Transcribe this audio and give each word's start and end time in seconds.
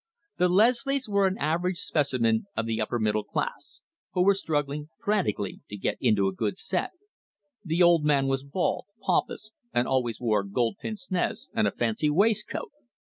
The 0.37 0.49
Leslies 0.49 1.07
were 1.07 1.27
an 1.27 1.37
average 1.37 1.77
specimen 1.77 2.47
of 2.57 2.65
the 2.65 2.81
upper 2.81 2.97
middle 2.97 3.23
class, 3.23 3.81
who 4.13 4.23
were 4.25 4.33
struggling 4.33 4.89
frantically 4.99 5.61
to 5.69 5.77
get 5.77 5.97
into 6.01 6.27
a 6.27 6.33
good 6.33 6.57
set. 6.57 6.89
The 7.63 7.83
old 7.83 8.03
man 8.03 8.25
was 8.25 8.43
bald, 8.43 8.85
pompous, 8.99 9.51
and 9.71 9.87
always 9.87 10.19
wore 10.19 10.41
gold 10.43 10.77
pince 10.81 11.11
nez 11.11 11.51
and 11.53 11.67
a 11.67 11.71
fancy 11.71 12.09
waistcoat. 12.09 12.71